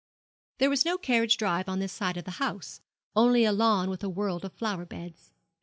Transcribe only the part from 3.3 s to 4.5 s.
a lawn with a world